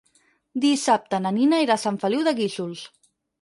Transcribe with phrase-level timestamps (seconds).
[0.63, 2.83] Dissabte na Nina irà a Sant Feliu de Guíxols.